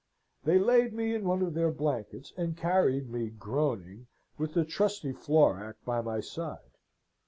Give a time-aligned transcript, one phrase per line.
[0.45, 5.13] They laid me in one of their blankets, and carried me, groaning, with the trusty
[5.13, 6.71] Florac by my side.